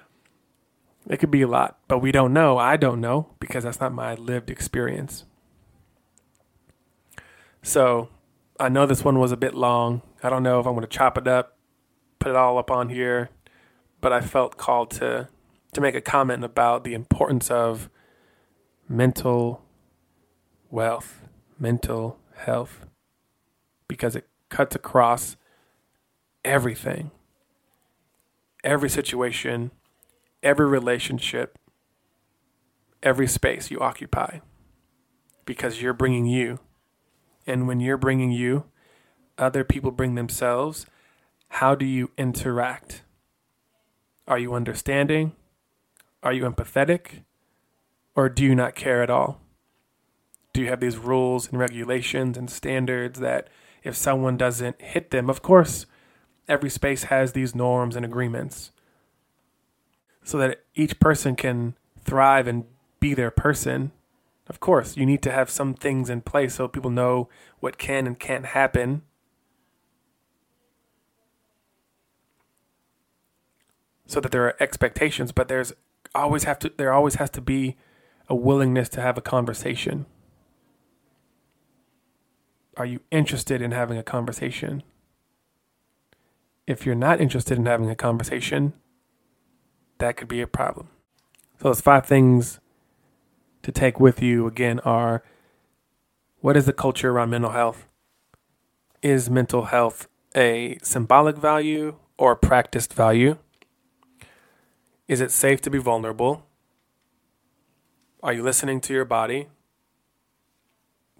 it 1.08 1.18
could 1.18 1.30
be 1.30 1.42
a 1.42 1.48
lot, 1.48 1.78
but 1.88 1.98
we 1.98 2.12
don't 2.12 2.32
know. 2.32 2.58
I 2.58 2.76
don't 2.76 3.00
know 3.00 3.28
because 3.40 3.64
that's 3.64 3.80
not 3.80 3.92
my 3.92 4.14
lived 4.14 4.50
experience. 4.50 5.24
So, 7.62 8.08
I 8.58 8.68
know 8.68 8.86
this 8.86 9.04
one 9.04 9.18
was 9.18 9.32
a 9.32 9.36
bit 9.36 9.54
long. 9.54 10.02
I 10.22 10.30
don't 10.30 10.42
know 10.42 10.60
if 10.60 10.66
I'm 10.66 10.74
going 10.74 10.82
to 10.82 10.88
chop 10.88 11.18
it 11.18 11.26
up, 11.26 11.56
put 12.18 12.30
it 12.30 12.36
all 12.36 12.58
up 12.58 12.70
on 12.70 12.88
here, 12.88 13.30
but 14.00 14.12
I 14.12 14.20
felt 14.20 14.56
called 14.56 14.90
to 14.92 15.28
to 15.72 15.80
make 15.80 15.94
a 15.94 16.00
comment 16.00 16.44
about 16.44 16.84
the 16.84 16.92
importance 16.92 17.50
of 17.50 17.88
mental 18.88 19.62
wealth, 20.70 21.22
mental 21.58 22.18
health, 22.36 22.86
because 23.88 24.14
it 24.14 24.28
cuts 24.50 24.76
across 24.76 25.36
everything, 26.44 27.10
every 28.62 28.90
situation, 28.90 29.70
every 30.42 30.66
relationship, 30.66 31.58
every 33.02 33.26
space 33.26 33.70
you 33.70 33.78
occupy, 33.80 34.40
because 35.46 35.80
you're 35.80 35.94
bringing 35.94 36.26
you. 36.26 36.58
And 37.46 37.66
when 37.66 37.80
you're 37.80 37.96
bringing 37.96 38.30
you, 38.30 38.64
other 39.38 39.64
people 39.64 39.90
bring 39.90 40.14
themselves. 40.14 40.86
How 41.48 41.74
do 41.74 41.86
you 41.86 42.10
interact? 42.16 43.02
Are 44.28 44.38
you 44.38 44.54
understanding? 44.54 45.32
Are 46.22 46.32
you 46.32 46.44
empathetic? 46.44 47.24
Or 48.14 48.28
do 48.28 48.44
you 48.44 48.54
not 48.54 48.74
care 48.74 49.02
at 49.02 49.10
all? 49.10 49.40
Do 50.52 50.60
you 50.60 50.68
have 50.68 50.80
these 50.80 50.98
rules 50.98 51.48
and 51.48 51.58
regulations 51.58 52.36
and 52.36 52.50
standards 52.50 53.18
that 53.20 53.48
if 53.82 53.96
someone 53.96 54.36
doesn't 54.36 54.80
hit 54.80 55.10
them, 55.10 55.30
of 55.30 55.42
course, 55.42 55.86
every 56.46 56.70
space 56.70 57.04
has 57.04 57.32
these 57.32 57.54
norms 57.54 57.96
and 57.96 58.04
agreements 58.04 58.70
so 60.22 60.38
that 60.38 60.62
each 60.74 61.00
person 61.00 61.34
can 61.34 61.74
thrive 62.04 62.46
and 62.46 62.64
be 63.00 63.14
their 63.14 63.30
person. 63.30 63.92
Of 64.48 64.60
course, 64.60 64.96
you 64.96 65.06
need 65.06 65.22
to 65.22 65.32
have 65.32 65.50
some 65.50 65.74
things 65.74 66.10
in 66.10 66.20
place 66.20 66.54
so 66.54 66.68
people 66.68 66.90
know 66.90 67.28
what 67.60 67.78
can 67.78 68.06
and 68.06 68.18
can't 68.18 68.46
happen. 68.46 69.02
So 74.06 74.20
that 74.20 74.30
there 74.30 74.44
are 74.44 74.56
expectations, 74.60 75.32
but 75.32 75.48
there's 75.48 75.72
always 76.14 76.44
have 76.44 76.58
to 76.60 76.72
there 76.76 76.92
always 76.92 77.16
has 77.16 77.30
to 77.30 77.40
be 77.40 77.76
a 78.28 78.34
willingness 78.34 78.88
to 78.90 79.00
have 79.00 79.18
a 79.18 79.22
conversation. 79.22 80.06
Are 82.76 82.86
you 82.86 83.00
interested 83.10 83.60
in 83.60 83.72
having 83.72 83.98
a 83.98 84.02
conversation? 84.02 84.82
If 86.66 86.86
you're 86.86 86.94
not 86.94 87.20
interested 87.20 87.58
in 87.58 87.66
having 87.66 87.90
a 87.90 87.96
conversation, 87.96 88.72
that 89.98 90.16
could 90.16 90.28
be 90.28 90.40
a 90.40 90.46
problem. 90.46 90.88
So, 91.60 91.68
those 91.68 91.80
five 91.80 92.06
things 92.06 92.60
to 93.62 93.72
take 93.72 94.00
with 94.00 94.22
you 94.22 94.46
again 94.46 94.80
are 94.80 95.22
what 96.40 96.56
is 96.56 96.66
the 96.66 96.72
culture 96.72 97.10
around 97.10 97.30
mental 97.30 97.50
health? 97.50 97.86
Is 99.02 99.28
mental 99.28 99.66
health 99.66 100.08
a 100.34 100.78
symbolic 100.82 101.36
value 101.36 101.96
or 102.16 102.32
a 102.32 102.36
practiced 102.36 102.94
value? 102.94 103.36
Is 105.12 105.20
it 105.20 105.30
safe 105.30 105.60
to 105.60 105.68
be 105.68 105.76
vulnerable? 105.76 106.46
Are 108.22 108.32
you 108.32 108.42
listening 108.42 108.80
to 108.80 108.94
your 108.94 109.04
body? 109.04 109.48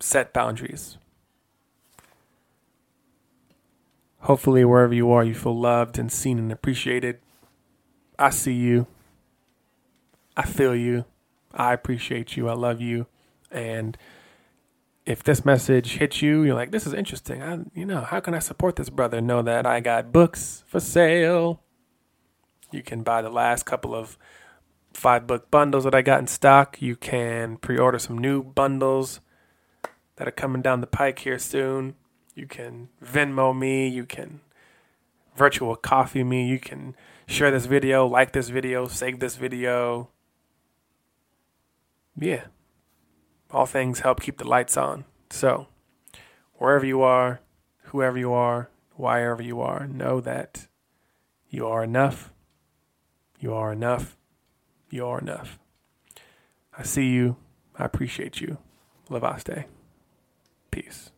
Set 0.00 0.32
boundaries. 0.32 0.96
Hopefully, 4.20 4.64
wherever 4.64 4.94
you 4.94 5.10
are, 5.10 5.22
you 5.22 5.34
feel 5.34 5.60
loved 5.60 5.98
and 5.98 6.10
seen 6.10 6.38
and 6.38 6.50
appreciated. 6.50 7.18
I 8.18 8.30
see 8.30 8.54
you. 8.54 8.86
I 10.38 10.46
feel 10.46 10.74
you. 10.74 11.04
I 11.52 11.74
appreciate 11.74 12.34
you. 12.34 12.48
I 12.48 12.54
love 12.54 12.80
you. 12.80 13.08
And 13.50 13.98
if 15.04 15.22
this 15.22 15.44
message 15.44 15.98
hits 15.98 16.22
you, 16.22 16.44
you're 16.44 16.54
like, 16.54 16.70
this 16.70 16.86
is 16.86 16.94
interesting. 16.94 17.42
I, 17.42 17.58
you 17.74 17.84
know, 17.84 18.00
how 18.00 18.20
can 18.20 18.32
I 18.32 18.38
support 18.38 18.76
this 18.76 18.88
brother? 18.88 19.20
Know 19.20 19.42
that 19.42 19.66
I 19.66 19.80
got 19.80 20.12
books 20.12 20.64
for 20.66 20.80
sale. 20.80 21.60
You 22.72 22.82
can 22.82 23.02
buy 23.02 23.22
the 23.22 23.30
last 23.30 23.64
couple 23.64 23.94
of 23.94 24.18
five 24.94 25.26
book 25.26 25.50
bundles 25.50 25.84
that 25.84 25.94
I 25.94 26.02
got 26.02 26.20
in 26.20 26.26
stock. 26.26 26.80
You 26.80 26.96
can 26.96 27.56
pre 27.58 27.78
order 27.78 27.98
some 27.98 28.18
new 28.18 28.42
bundles 28.42 29.20
that 30.16 30.26
are 30.26 30.32
coming 30.32 30.62
down 30.62 30.80
the 30.80 30.86
pike 30.86 31.20
here 31.20 31.38
soon. 31.38 31.94
You 32.34 32.46
can 32.46 32.88
Venmo 33.04 33.56
me. 33.56 33.88
You 33.88 34.04
can 34.04 34.40
virtual 35.36 35.76
coffee 35.76 36.24
me. 36.24 36.48
You 36.48 36.58
can 36.58 36.96
share 37.26 37.50
this 37.50 37.66
video, 37.66 38.06
like 38.06 38.32
this 38.32 38.48
video, 38.48 38.86
save 38.86 39.20
this 39.20 39.36
video. 39.36 40.08
Yeah. 42.18 42.44
All 43.50 43.66
things 43.66 44.00
help 44.00 44.20
keep 44.20 44.38
the 44.38 44.48
lights 44.48 44.76
on. 44.76 45.04
So, 45.30 45.66
wherever 46.54 46.86
you 46.86 47.02
are, 47.02 47.40
whoever 47.84 48.18
you 48.18 48.32
are, 48.32 48.70
wherever 48.96 49.42
you 49.42 49.60
are, 49.60 49.86
know 49.86 50.20
that 50.20 50.68
you 51.48 51.66
are 51.66 51.84
enough. 51.84 52.31
You 53.42 53.54
are 53.54 53.72
enough. 53.72 54.16
You 54.88 55.04
are 55.06 55.18
enough. 55.18 55.58
I 56.78 56.84
see 56.84 57.08
you. 57.08 57.38
I 57.76 57.84
appreciate 57.84 58.40
you. 58.40 58.58
Lovaste. 59.10 59.64
Peace. 60.70 61.10